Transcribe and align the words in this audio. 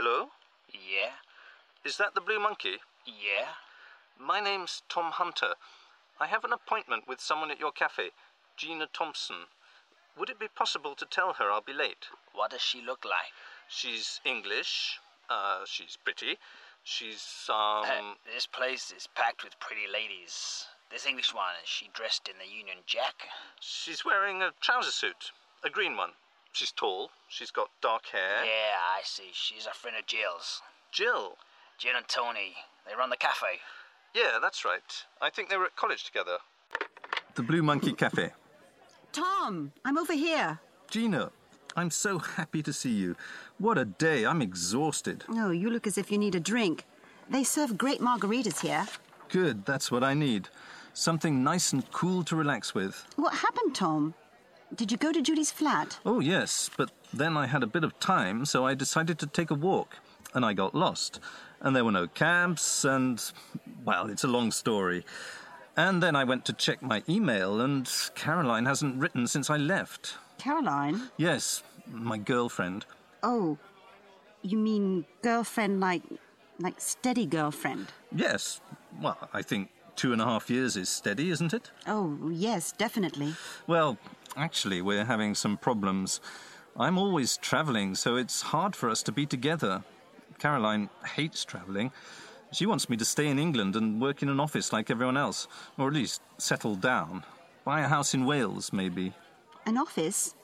Hello? 0.00 0.28
Yeah? 0.70 1.18
Is 1.84 1.96
that 1.96 2.14
the 2.14 2.20
Blue 2.20 2.38
Monkey? 2.38 2.76
Yeah? 3.04 3.58
My 4.16 4.38
name's 4.38 4.82
Tom 4.88 5.10
Hunter. 5.10 5.54
I 6.20 6.28
have 6.28 6.44
an 6.44 6.52
appointment 6.52 7.08
with 7.08 7.20
someone 7.20 7.50
at 7.50 7.58
your 7.58 7.72
cafe, 7.72 8.10
Gina 8.56 8.86
Thompson. 8.92 9.50
Would 10.16 10.30
it 10.30 10.38
be 10.38 10.46
possible 10.46 10.94
to 10.94 11.04
tell 11.04 11.32
her 11.32 11.50
I'll 11.50 11.62
be 11.62 11.72
late? 11.72 12.06
What 12.32 12.52
does 12.52 12.62
she 12.62 12.80
look 12.80 13.04
like? 13.04 13.34
She's 13.68 14.20
English. 14.24 15.00
Uh, 15.28 15.62
she's 15.66 15.98
pretty. 16.04 16.38
She's, 16.84 17.50
um. 17.50 17.82
Uh, 17.82 18.14
this 18.32 18.46
place 18.46 18.94
is 18.96 19.08
packed 19.16 19.42
with 19.42 19.58
pretty 19.58 19.90
ladies. 19.92 20.66
This 20.92 21.06
English 21.06 21.34
one, 21.34 21.58
is 21.60 21.68
she 21.68 21.90
dressed 21.92 22.28
in 22.28 22.38
the 22.38 22.48
Union 22.48 22.78
Jack? 22.86 23.26
She's 23.58 24.04
wearing 24.04 24.42
a 24.42 24.52
trouser 24.60 24.92
suit, 24.92 25.32
a 25.64 25.68
green 25.68 25.96
one. 25.96 26.10
She's 26.58 26.72
tall. 26.72 27.10
She's 27.28 27.52
got 27.52 27.70
dark 27.80 28.06
hair. 28.06 28.44
Yeah, 28.44 28.98
I 28.98 29.02
see. 29.04 29.30
She's 29.32 29.66
a 29.66 29.70
friend 29.72 29.96
of 29.96 30.06
Jill's. 30.06 30.60
Jill. 30.90 31.36
Jill 31.78 31.92
and 31.96 32.08
Tony. 32.08 32.56
They 32.84 32.96
run 32.96 33.10
the 33.10 33.16
cafe. 33.16 33.60
Yeah, 34.12 34.40
that's 34.42 34.64
right. 34.64 34.82
I 35.22 35.30
think 35.30 35.50
they 35.50 35.56
were 35.56 35.66
at 35.66 35.76
college 35.76 36.02
together. 36.02 36.38
The 37.36 37.44
Blue 37.44 37.62
Monkey 37.62 37.92
Cafe. 37.92 38.32
Tom, 39.12 39.70
I'm 39.84 39.96
over 39.96 40.14
here. 40.14 40.58
Gina, 40.90 41.30
I'm 41.76 41.92
so 41.92 42.18
happy 42.18 42.64
to 42.64 42.72
see 42.72 42.90
you. 42.90 43.14
What 43.58 43.78
a 43.78 43.84
day. 43.84 44.26
I'm 44.26 44.42
exhausted. 44.42 45.22
Oh, 45.28 45.52
you 45.52 45.70
look 45.70 45.86
as 45.86 45.96
if 45.96 46.10
you 46.10 46.18
need 46.18 46.34
a 46.34 46.40
drink. 46.40 46.86
They 47.30 47.44
serve 47.44 47.78
great 47.78 48.00
margaritas 48.00 48.62
here. 48.62 48.84
Good, 49.28 49.64
that's 49.64 49.92
what 49.92 50.02
I 50.02 50.12
need. 50.12 50.48
Something 50.92 51.44
nice 51.44 51.72
and 51.72 51.88
cool 51.92 52.24
to 52.24 52.34
relax 52.34 52.74
with. 52.74 53.06
What 53.14 53.34
happened, 53.34 53.76
Tom? 53.76 54.14
Did 54.74 54.92
you 54.92 54.98
go 54.98 55.12
to 55.12 55.22
Judy's 55.22 55.50
flat? 55.50 55.98
Oh, 56.04 56.20
yes, 56.20 56.70
but 56.76 56.90
then 57.12 57.36
I 57.36 57.46
had 57.46 57.62
a 57.62 57.66
bit 57.66 57.84
of 57.84 57.98
time, 58.00 58.44
so 58.44 58.66
I 58.66 58.74
decided 58.74 59.18
to 59.18 59.26
take 59.26 59.50
a 59.50 59.54
walk, 59.54 59.96
and 60.34 60.44
I 60.44 60.52
got 60.52 60.74
lost. 60.74 61.20
And 61.60 61.74
there 61.74 61.84
were 61.84 61.92
no 61.92 62.06
cabs, 62.06 62.84
and, 62.84 63.22
well, 63.84 64.08
it's 64.10 64.24
a 64.24 64.28
long 64.28 64.50
story. 64.52 65.04
And 65.76 66.02
then 66.02 66.14
I 66.14 66.24
went 66.24 66.44
to 66.46 66.52
check 66.52 66.82
my 66.82 67.02
email, 67.08 67.60
and 67.60 67.90
Caroline 68.14 68.66
hasn't 68.66 68.96
written 69.00 69.26
since 69.26 69.48
I 69.48 69.56
left. 69.56 70.14
Caroline? 70.38 71.10
Yes, 71.16 71.62
my 71.90 72.18
girlfriend. 72.18 72.84
Oh, 73.22 73.58
you 74.42 74.58
mean 74.58 75.04
girlfriend 75.22 75.80
like 75.80 76.02
like 76.60 76.80
steady 76.80 77.26
girlfriend? 77.26 77.88
Yes. 78.14 78.60
Well, 79.00 79.28
I 79.32 79.42
think 79.42 79.70
two 79.96 80.12
and 80.12 80.20
a 80.20 80.24
half 80.24 80.50
years 80.50 80.76
is 80.76 80.88
steady, 80.88 81.30
isn't 81.30 81.52
it? 81.54 81.70
Oh, 81.86 82.30
yes, 82.32 82.72
definitely. 82.72 83.34
Well, 83.66 83.98
actually, 84.38 84.80
we're 84.80 85.04
having 85.04 85.34
some 85.34 85.56
problems. 85.56 86.20
I'm 86.76 86.96
always 86.96 87.36
travelling, 87.36 87.94
so 87.94 88.16
it's 88.16 88.40
hard 88.40 88.76
for 88.76 88.88
us 88.88 89.02
to 89.04 89.12
be 89.12 89.26
together. 89.26 89.82
Caroline 90.38 90.88
hates 91.04 91.44
travelling. 91.44 91.90
She 92.52 92.64
wants 92.64 92.88
me 92.88 92.96
to 92.96 93.04
stay 93.04 93.26
in 93.26 93.38
England 93.38 93.76
and 93.76 94.00
work 94.00 94.22
in 94.22 94.28
an 94.28 94.40
office 94.40 94.72
like 94.72 94.90
everyone 94.90 95.16
else, 95.16 95.48
or 95.76 95.88
at 95.88 95.94
least 95.94 96.22
settle 96.38 96.76
down. 96.76 97.24
Buy 97.64 97.80
a 97.80 97.88
house 97.88 98.14
in 98.14 98.24
Wales, 98.24 98.72
maybe. 98.72 99.12
An 99.66 99.76
office? 99.76 100.34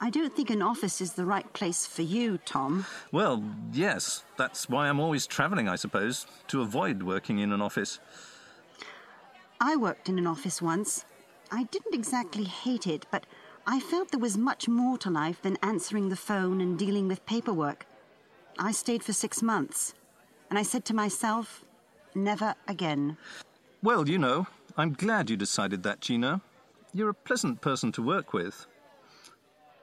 I 0.00 0.10
don't 0.10 0.36
think 0.36 0.50
an 0.50 0.62
office 0.62 1.00
is 1.00 1.14
the 1.14 1.24
right 1.24 1.52
place 1.52 1.84
for 1.84 2.02
you, 2.02 2.38
Tom. 2.38 2.86
Well, 3.10 3.42
yes, 3.72 4.24
that's 4.36 4.68
why 4.68 4.88
I'm 4.88 5.00
always 5.00 5.26
travelling, 5.26 5.68
I 5.68 5.74
suppose, 5.74 6.26
to 6.48 6.62
avoid 6.62 7.02
working 7.02 7.40
in 7.40 7.52
an 7.52 7.60
office. 7.60 7.98
I 9.60 9.74
worked 9.74 10.08
in 10.08 10.18
an 10.18 10.26
office 10.26 10.62
once. 10.62 11.04
I 11.50 11.64
didn't 11.64 11.94
exactly 11.94 12.44
hate 12.44 12.86
it, 12.86 13.06
but 13.10 13.24
I 13.66 13.80
felt 13.80 14.10
there 14.10 14.20
was 14.20 14.36
much 14.36 14.68
more 14.68 14.98
to 14.98 15.10
life 15.10 15.40
than 15.42 15.56
answering 15.62 16.08
the 16.08 16.16
phone 16.16 16.60
and 16.60 16.78
dealing 16.78 17.08
with 17.08 17.24
paperwork. 17.26 17.86
I 18.58 18.72
stayed 18.72 19.02
for 19.02 19.12
six 19.12 19.42
months, 19.42 19.94
and 20.50 20.58
I 20.58 20.62
said 20.62 20.84
to 20.86 20.94
myself, 20.94 21.64
never 22.14 22.54
again. 22.66 23.16
Well, 23.82 24.08
you 24.08 24.18
know, 24.18 24.46
I'm 24.76 24.92
glad 24.92 25.30
you 25.30 25.36
decided 25.36 25.82
that, 25.84 26.00
Gina. 26.00 26.40
You're 26.92 27.10
a 27.10 27.14
pleasant 27.14 27.60
person 27.60 27.92
to 27.92 28.02
work 28.02 28.32
with. 28.32 28.66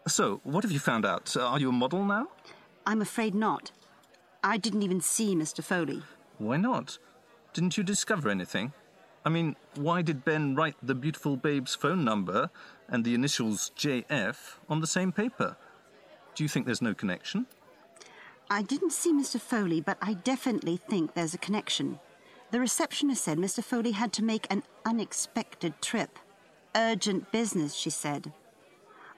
So, 0.08 0.42
what 0.44 0.64
have 0.64 0.72
you 0.72 0.80
found 0.80 1.06
out? 1.06 1.36
Uh, 1.36 1.48
are 1.48 1.59
you 1.59 1.70
a 1.70 1.72
model 1.72 2.04
now? 2.04 2.28
I'm 2.86 3.02
afraid 3.02 3.34
not. 3.34 3.72
I 4.44 4.58
didn't 4.58 4.84
even 4.84 5.02
see 5.02 5.36
Mr. 5.36 5.64
Foley. 5.64 6.04
Why 6.38 6.58
not? 6.58 7.00
Didn't 7.54 7.78
you 7.78 7.84
discover 7.84 8.30
anything? 8.30 8.74
I 9.25 9.30
mean, 9.30 9.56
why 9.74 10.03
did 10.03 10.24
Ben 10.24 10.53
write 10.53 10.75
the 10.84 10.94
beautiful 10.94 11.36
babe's 11.36 11.74
phone 11.74 12.06
number 12.06 12.52
and 12.88 13.03
the 13.03 13.16
initials 13.16 13.72
JF 13.75 14.58
on 14.69 14.81
the 14.81 14.88
same 14.88 15.12
paper? 15.12 15.58
Do 16.36 16.44
you 16.44 16.47
think 16.47 16.68
there's 16.68 16.81
no 16.81 16.94
connection? 16.94 17.47
I 18.52 18.62
didn't 18.62 18.94
see 18.94 19.12
Mr. 19.12 19.41
Foley, 19.41 19.81
but 19.81 19.97
I 20.00 20.13
definitely 20.13 20.78
think 20.78 21.16
there's 21.16 21.34
a 21.34 21.40
connection. 21.40 22.00
The 22.52 22.59
receptionist 22.59 23.24
said 23.24 23.40
Mr. 23.40 23.63
Foley 23.63 23.94
had 23.94 24.13
to 24.13 24.24
make 24.24 24.46
an 24.52 24.62
unexpected 24.86 25.81
trip. 25.81 26.19
Urgent 26.75 27.31
business, 27.31 27.74
she 27.74 27.90
said. 27.90 28.31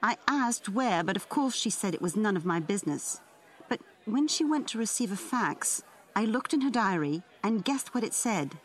I 0.02 0.16
asked 0.26 0.70
where, 0.70 1.04
but 1.04 1.16
of 1.16 1.28
course 1.28 1.54
she 1.54 1.68
said 1.68 1.92
it 1.92 2.00
was 2.00 2.16
none 2.16 2.36
of 2.36 2.46
my 2.46 2.60
business. 2.60 3.20
But 3.68 3.80
when 4.06 4.26
she 4.26 4.44
went 4.44 4.68
to 4.68 4.78
receive 4.78 5.12
a 5.12 5.16
fax, 5.16 5.82
I 6.16 6.24
looked 6.24 6.54
in 6.54 6.62
her 6.62 6.70
diary 6.70 7.22
and 7.42 7.64
guessed 7.64 7.94
what 7.94 8.04
it 8.04 8.14
said 8.14 8.56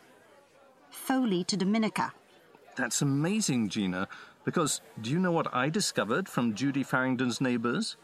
Foley 0.94 1.44
to 1.44 1.56
Dominica. 1.56 2.12
That's 2.76 3.02
amazing, 3.02 3.68
Gina, 3.68 4.08
because 4.44 4.80
do 5.00 5.10
you 5.10 5.18
know 5.18 5.32
what 5.32 5.54
I 5.54 5.68
discovered 5.68 6.28
from 6.28 6.54
Judy 6.54 6.82
Farringdon's 6.82 7.40
neighbours? 7.40 7.96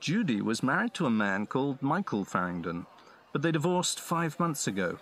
Judy 0.00 0.42
was 0.42 0.62
married 0.62 0.94
to 0.94 1.06
a 1.06 1.10
man 1.10 1.46
called 1.46 1.80
Michael 1.82 2.24
Farringdon, 2.24 2.86
but 3.32 3.42
they 3.42 3.52
divorced 3.52 4.00
five 4.00 4.38
months 4.38 4.66
ago. 4.66 4.98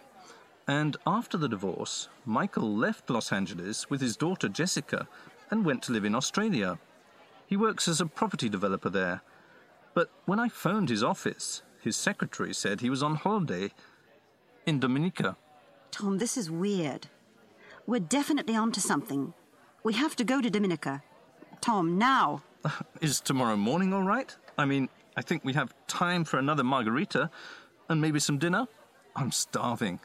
And 0.67 0.97
after 1.07 1.39
the 1.39 1.49
divorce, 1.49 2.09
Michael 2.27 2.77
left 2.77 3.09
Los 3.09 3.33
Angeles 3.33 3.89
with 3.89 4.01
his 4.01 4.17
daughter 4.17 4.49
Jessica 4.49 5.09
and 5.51 5.65
went 5.65 5.83
to 5.85 5.93
live 5.93 6.05
in 6.05 6.15
Australia. 6.15 6.79
He 7.47 7.57
works 7.57 7.89
as 7.89 8.01
a 8.01 8.07
property 8.07 8.49
developer 8.49 8.91
there. 8.91 9.23
But 9.95 10.11
when 10.27 10.39
I 10.39 10.49
phoned 10.49 10.91
his 10.91 11.03
office, 11.03 11.63
his 11.81 11.97
secretary 11.97 12.53
said 12.53 12.81
he 12.81 12.91
was 12.91 13.03
on 13.03 13.15
holiday 13.15 13.73
in 14.67 14.79
Dominica. 14.79 15.37
Tom, 15.91 16.19
this 16.19 16.37
is 16.37 16.51
weird. 16.51 17.09
We're 17.87 18.01
definitely 18.01 18.55
onto 18.55 18.81
something. 18.81 19.33
We 19.83 19.95
have 19.95 20.15
to 20.17 20.25
go 20.25 20.41
to 20.41 20.51
Dominica. 20.51 21.03
Tom, 21.61 21.99
now. 21.99 22.43
Is 23.01 23.21
tomorrow 23.21 23.57
morning 23.57 23.93
all 23.93 24.03
right? 24.03 24.35
I 24.57 24.65
mean, 24.65 24.89
I 25.17 25.23
think 25.23 25.45
we 25.45 25.55
have 25.55 25.75
time 25.87 26.25
for 26.25 26.39
another 26.39 26.63
margarita 26.63 27.31
and 27.89 28.01
maybe 28.01 28.21
some 28.21 28.39
dinner. 28.39 28.67
I'm 29.17 29.33
starving. 29.33 30.01